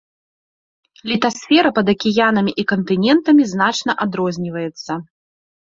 [1.11, 4.91] Літасфера пад акіянамі і кантынентамі значна адрозніваецца.